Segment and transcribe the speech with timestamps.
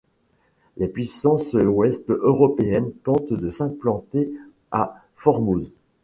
[0.77, 4.33] Les puissances ouest-européennes tentent de s'implanter
[4.71, 5.71] à Formose.